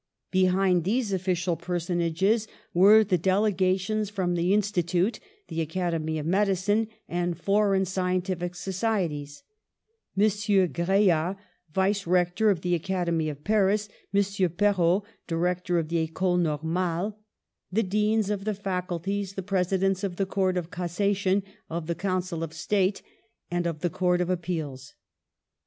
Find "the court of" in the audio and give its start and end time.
20.15-20.71, 23.81-24.31